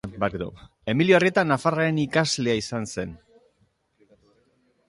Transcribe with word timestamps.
Emilio 0.93 1.17
Arrieta 1.19 1.43
nafarraren 1.49 2.01
ikaslea 2.05 2.57
izan 2.63 2.91
zen. 2.95 3.15